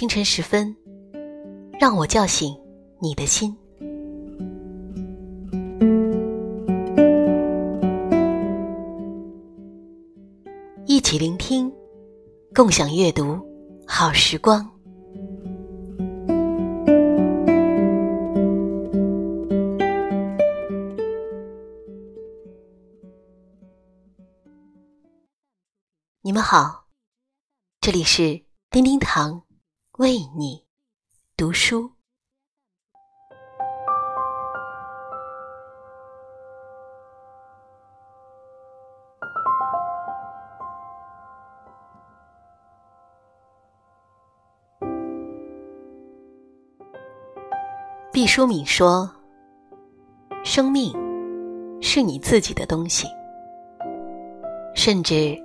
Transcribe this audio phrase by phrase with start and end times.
[0.00, 0.74] 清晨时分，
[1.78, 2.58] 让我叫醒
[3.02, 3.54] 你的心。
[10.86, 11.70] 一起聆听，
[12.54, 13.38] 共享阅读，
[13.86, 14.66] 好时光。
[26.22, 26.86] 你们好，
[27.82, 29.42] 这里是叮叮堂
[30.00, 30.64] 为你
[31.36, 31.92] 读书。
[48.10, 49.14] 毕淑敏说
[50.42, 50.94] ：“生命
[51.82, 53.06] 是你自己的东西，
[54.74, 55.36] 甚至……”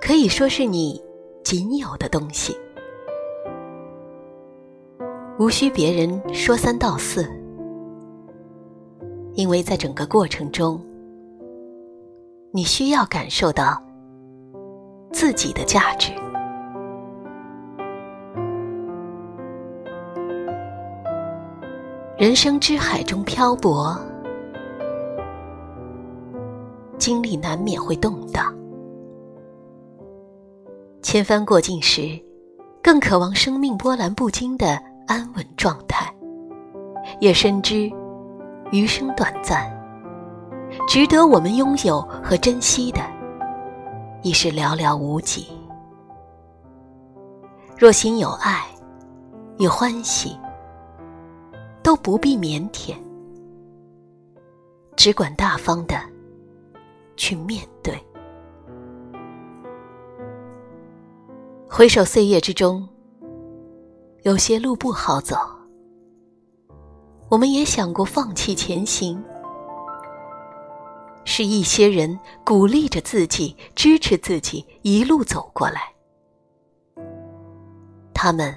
[0.00, 0.98] 可以说是你
[1.44, 2.56] 仅有的东西，
[5.38, 7.28] 无需别人说三道四，
[9.34, 10.80] 因为在整个过程中，
[12.52, 13.78] 你需要感受到
[15.12, 16.10] 自己的价值。
[22.16, 23.94] 人生之海中漂泊，
[26.96, 28.56] 经历难免会动荡。
[31.02, 32.18] 千帆过尽时，
[32.82, 36.12] 更渴望生命波澜不惊的安稳状态，
[37.20, 37.90] 也深知
[38.72, 39.70] 余生短暂，
[40.88, 43.00] 值得我们拥有和珍惜的
[44.22, 45.46] 已是寥寥无几。
[47.78, 48.64] 若心有爱
[49.58, 50.36] 与欢喜，
[51.82, 52.96] 都不必腼腆，
[54.96, 55.94] 只管大方的
[57.16, 57.94] 去面对。
[61.68, 62.88] 回首岁月之中，
[64.26, 65.36] 有些路不好走，
[67.28, 69.22] 我们也想过放弃前行。
[71.24, 75.80] 是一些人鼓励着自己，支持自己一路走过来。
[78.12, 78.52] 他们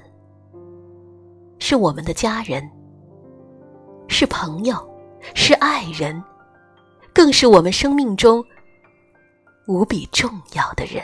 [1.59, 2.67] 是我们的家人，
[4.07, 4.75] 是朋友，
[5.35, 6.19] 是爱人，
[7.13, 8.43] 更是我们生命中
[9.67, 11.03] 无比重要的人。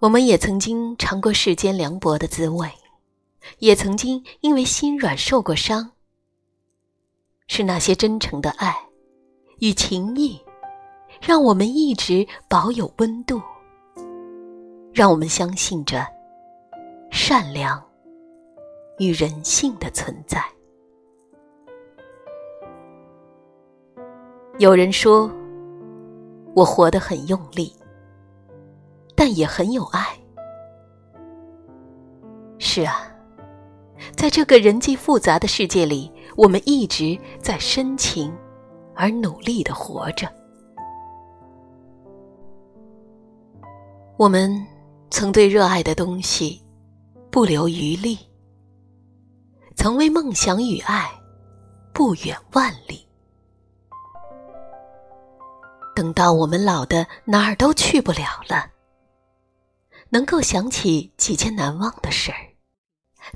[0.00, 2.70] 我们也曾经尝过世间凉薄的滋味，
[3.58, 5.90] 也曾经因为心软受过伤。
[7.48, 8.76] 是那些真诚的爱
[9.58, 10.40] 与情谊，
[11.20, 13.42] 让我们一直保有温度，
[14.92, 16.06] 让我们相信着
[17.10, 17.82] 善良
[18.98, 20.40] 与人性的存在。
[24.58, 25.28] 有人说，
[26.54, 27.74] 我活得很用力。
[29.18, 30.16] 但也很有爱。
[32.60, 33.12] 是啊，
[34.16, 38.32] 在这个人际复杂的世界里，我们一直在深情
[38.94, 40.32] 而努力的活着。
[44.16, 44.64] 我们
[45.10, 46.62] 曾对热爱的东西
[47.28, 48.16] 不留余力，
[49.74, 51.10] 曾为梦想与爱
[51.92, 53.04] 不远万里。
[55.96, 58.77] 等到我们老的哪儿都去不了了。
[60.10, 62.54] 能够想起几件难忘的事儿，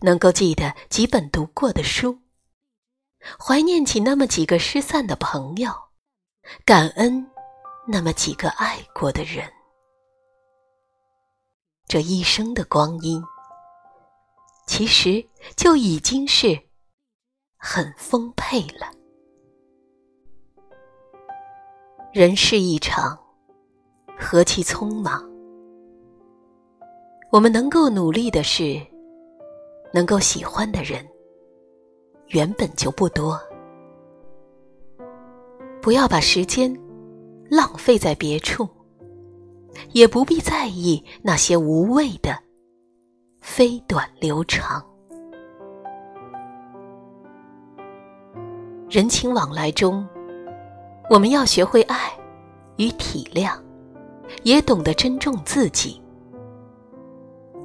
[0.00, 2.19] 能够记得几本读过的书，
[3.38, 5.71] 怀念起那么几个失散的朋友，
[6.65, 7.31] 感恩
[7.87, 9.53] 那么几个爱过的人，
[11.87, 13.22] 这一生的光阴，
[14.66, 16.59] 其实就已经是
[17.56, 18.91] 很丰沛了。
[22.12, 23.19] 人世一场，
[24.19, 25.31] 何其匆忙。
[27.32, 28.78] 我们能够努力的是，
[29.91, 31.03] 能够喜欢的人，
[32.26, 33.41] 原本就不多。
[35.81, 36.71] 不要把时间
[37.48, 38.68] 浪费在别处，
[39.92, 42.39] 也不必在意那些无谓的
[43.41, 44.84] 飞短流长。
[48.91, 50.07] 人情往来中，
[51.09, 52.12] 我们要学会爱
[52.77, 53.59] 与体谅，
[54.42, 56.02] 也懂得珍重自己。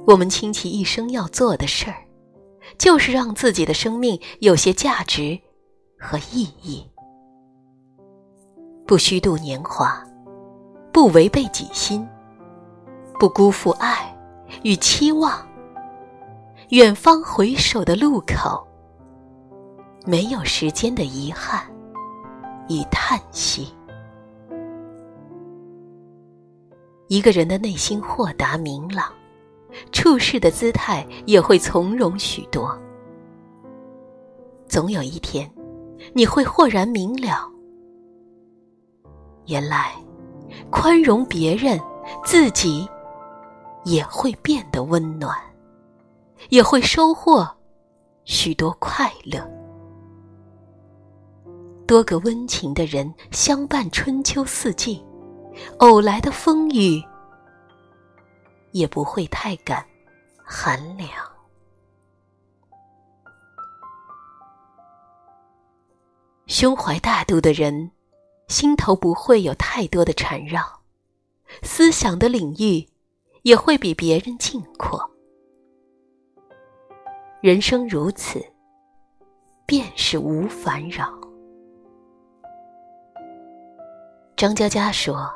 [0.08, 1.96] 我们倾其一生要做的事儿，
[2.78, 5.38] 就是让自己的生命有些价值
[5.98, 6.82] 和意义。
[8.86, 10.02] 不虚度年华，
[10.90, 12.08] 不违背己心，
[13.20, 14.18] 不辜负爱
[14.62, 15.46] 与期望。
[16.70, 18.66] 远方回首的路口，
[20.06, 21.62] 没有时间的遗憾
[22.70, 23.68] 与叹息。
[27.08, 29.12] 一个人的内心豁达明朗，
[29.92, 32.78] 处事的姿态也会从容许多。
[34.66, 35.50] 总有一天，
[36.12, 37.50] 你会豁然明了，
[39.46, 39.92] 原来
[40.70, 41.80] 宽容别人，
[42.24, 42.88] 自己
[43.84, 45.34] 也会变得温暖，
[46.50, 47.48] 也会收获
[48.24, 49.40] 许多快乐。
[51.86, 55.02] 多个温情的人相伴春秋四季，
[55.78, 57.02] 偶来的风雨
[58.72, 59.84] 也不会太感
[60.44, 61.10] 寒凉。
[66.46, 67.90] 胸怀大度的人，
[68.48, 70.80] 心头不会有太多的缠绕，
[71.62, 72.88] 思想的领域
[73.42, 75.10] 也会比别人近阔。
[77.42, 78.44] 人生如此，
[79.66, 81.12] 便是无烦扰。
[84.34, 85.30] 张嘉佳说：“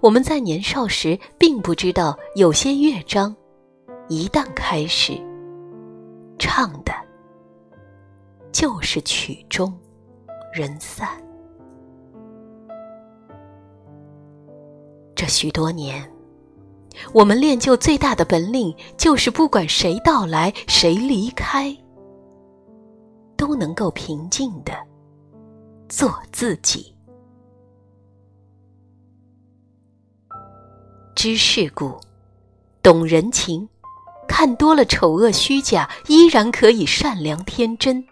[0.00, 3.34] 我们在年少时并不知道，有些乐章
[4.08, 5.20] 一旦开始
[6.38, 6.92] 唱的，
[8.52, 9.72] 就是曲终
[10.52, 11.08] 人散。
[15.14, 16.10] 这许多年，
[17.14, 21.74] 我们练就最大的本领，就是不管谁到来，谁离开，
[23.36, 24.72] 都能够平静的
[25.88, 26.94] 做自己。”
[31.26, 32.00] 知世故，
[32.84, 33.68] 懂人情，
[34.28, 38.06] 看多了丑恶虚假，依然可以善良天真，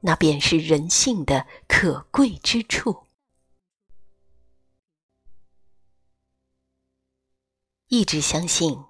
[0.00, 3.04] 那便是人性的可贵之处。
[7.88, 8.82] 一直相信，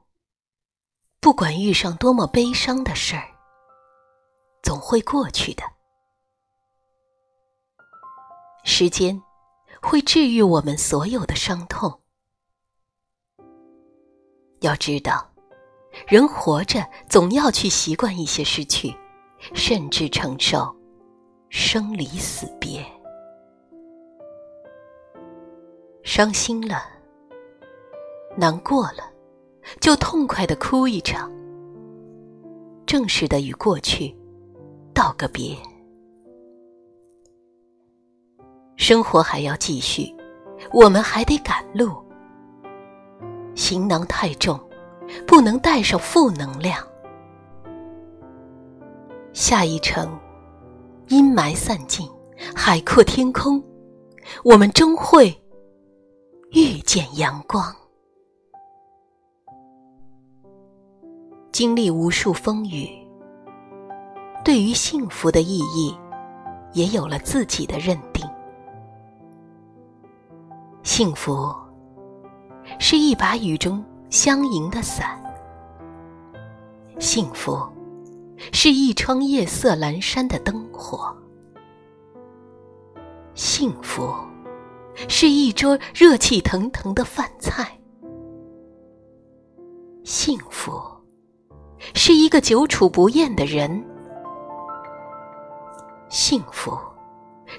[1.19, 3.29] 不管遇上多么悲伤的事儿，
[4.63, 5.65] 总会过去的。
[8.63, 9.21] 时间
[9.83, 12.01] 会治愈我们所有的伤痛。
[14.61, 15.27] 要知道，
[16.07, 18.95] 人活着总要去习惯一些失去，
[19.55, 20.75] 甚至承受
[21.49, 22.85] 生离死别。
[26.03, 26.85] 伤心了，
[28.37, 29.13] 难过了，
[29.81, 31.31] 就痛快的哭一场，
[32.87, 34.17] 正式的与过去
[34.95, 35.57] 道个别。
[38.77, 40.15] 生活还要继续，
[40.73, 42.03] 我们还得赶路。
[43.59, 44.57] 行囊太重，
[45.27, 46.81] 不能带上负能量。
[49.33, 50.17] 下一程，
[51.09, 52.09] 阴霾散尽，
[52.55, 53.61] 海阔天空，
[54.45, 55.37] 我们终会
[56.53, 57.75] 遇见阳光。
[61.51, 62.89] 经历无数风雨，
[64.45, 65.93] 对于幸福的意义，
[66.75, 68.25] 也有了自己的认定。
[70.85, 71.53] 幸福。
[72.79, 75.21] 是一把雨中相迎的伞，
[76.99, 77.59] 幸福
[78.53, 81.15] 是一窗夜色阑珊的灯火，
[83.35, 84.15] 幸福
[85.09, 87.79] 是一桌热气腾腾的饭菜，
[90.05, 90.81] 幸福
[91.95, 93.85] 是一个久处不厌的人，
[96.09, 96.77] 幸福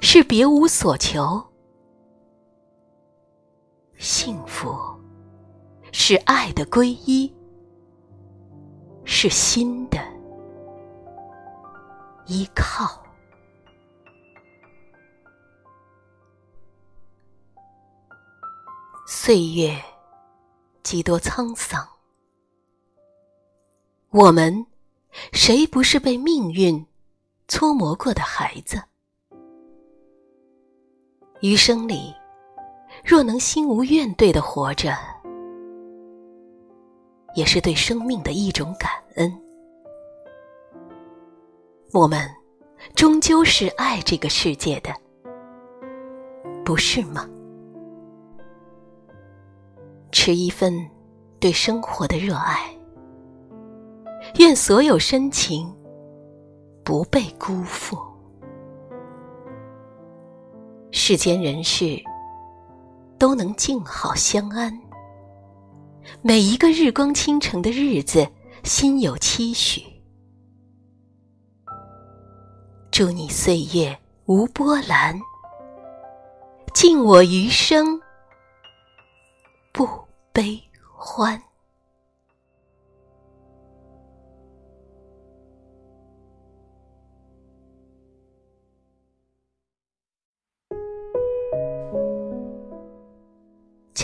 [0.01, 1.41] 是别无所求，
[3.97, 4.88] 幸福。
[6.11, 7.31] 是爱的皈依，
[9.03, 9.99] 是心的
[12.25, 12.99] 依靠。
[19.05, 19.79] 岁月
[20.81, 21.87] 几多沧桑，
[24.09, 24.65] 我们
[25.31, 26.83] 谁不是被命运
[27.47, 28.81] 搓磨过的孩子？
[31.41, 32.11] 余生里，
[33.05, 34.97] 若能心无怨怼的活着。
[37.35, 39.31] 也是对生命的一种感恩。
[41.91, 42.29] 我们
[42.95, 44.93] 终究是爱这个世界的，
[46.63, 47.27] 不是吗？
[50.11, 50.73] 持一份
[51.39, 52.75] 对生活的热爱，
[54.37, 55.71] 愿所有深情
[56.83, 57.97] 不被辜负。
[60.91, 61.99] 世间人事
[63.17, 64.71] 都能静好相安。
[66.21, 68.27] 每一个日光倾城的日子，
[68.63, 69.81] 心有期许。
[72.91, 75.19] 祝你岁月无波澜，
[76.73, 78.01] 敬我余生
[79.71, 79.87] 不
[80.33, 80.61] 悲
[80.93, 81.48] 欢。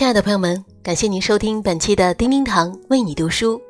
[0.06, 3.60] 亲爱的朋友们，感谢您收听本期的叮叮堂为你读书。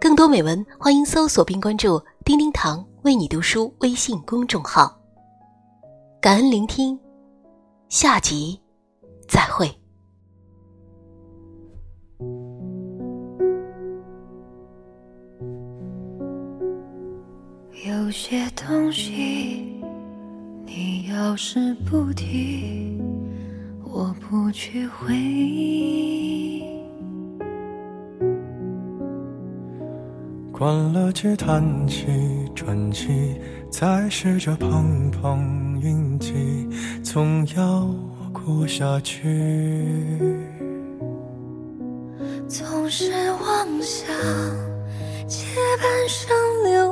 [0.00, 4.92] 更多美文，欢迎搜索并关注“叮叮堂为你读书”微信公众号。
[6.20, 6.98] 感恩聆听，
[7.88, 8.60] 下集
[9.28, 9.70] 再会。
[17.86, 19.80] 有些东西，
[20.66, 23.00] 你要是不提，
[23.94, 26.64] 我不去回忆。
[30.50, 32.06] 关了机，叹气，
[32.54, 33.38] 喘气，
[33.70, 36.32] 再试着碰碰运气，
[37.02, 37.86] 总要
[38.32, 40.18] 过下去。
[42.48, 44.08] 总是妄想
[45.28, 45.44] 借
[45.82, 46.34] 半生
[46.64, 46.91] 流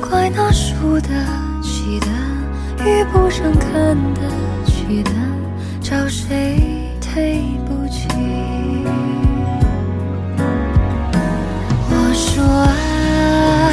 [0.00, 1.08] 怪那输得
[1.62, 2.06] 起的，
[2.84, 4.20] 遇不上看得
[4.66, 5.10] 起的，
[5.80, 6.58] 找谁
[7.00, 8.08] 对不起？
[11.88, 13.72] 我说爱，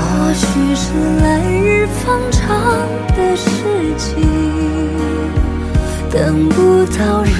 [0.00, 0.92] 或许是
[1.22, 2.46] 来日方长
[3.16, 3.48] 的事
[3.98, 4.16] 情，
[6.10, 7.38] 等不到人，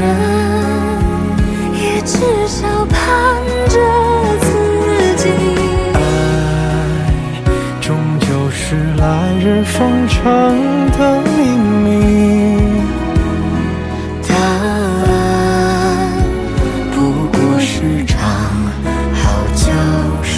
[1.75, 2.99] 也至少盼
[3.69, 3.89] 着。
[9.50, 10.23] 来日方长
[10.92, 11.28] 的秘
[11.83, 11.88] 密，
[14.28, 15.11] 答案
[16.92, 16.95] 不
[17.33, 18.16] 过是场
[19.12, 19.73] 好觉
[20.23, 20.33] 睡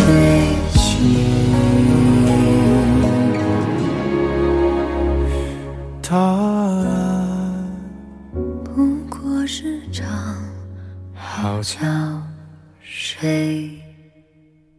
[0.70, 0.80] 醒。
[6.00, 7.68] 答案
[8.64, 10.08] 不过是场
[11.14, 11.76] 好觉
[12.80, 13.70] 睡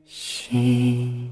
[0.08, 1.30] 醒。